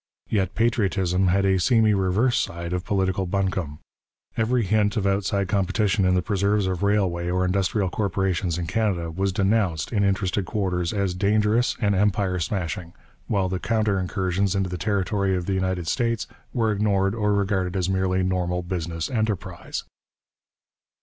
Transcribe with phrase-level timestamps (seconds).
[0.29, 3.77] Yet patriotism had a seamy reverse side of political buncombe.
[4.35, 9.11] Every hint of outside competition in the preserves of railway or industrial corporations in Canada
[9.11, 12.93] was denounced in interested quarters as dangerous and empire smashing,
[13.27, 17.75] while the counter incursions into the territory of the United States were ignored or regarded
[17.75, 19.83] as merely normal business enterprise.